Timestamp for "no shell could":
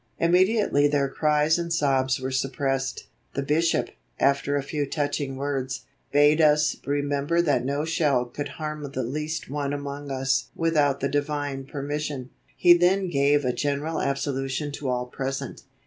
7.63-8.47